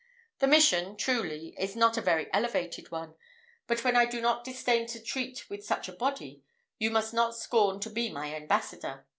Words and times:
The 0.39 0.47
mission, 0.47 0.97
truly, 0.97 1.53
is 1.59 1.75
not 1.75 1.95
a 1.95 2.01
very 2.01 2.25
elevated 2.33 2.89
one; 2.89 3.13
but 3.67 3.83
when 3.83 3.95
I 3.95 4.05
do 4.05 4.19
not 4.19 4.43
disdain 4.43 4.87
to 4.87 4.99
treat 4.99 5.47
with 5.47 5.63
such 5.63 5.87
a 5.87 5.91
body, 5.93 6.41
you 6.79 6.89
must 6.89 7.13
not 7.13 7.37
scorn 7.37 7.79
to 7.81 7.89
be 7.91 8.09
my 8.11 8.33
ambassador. 8.33 9.05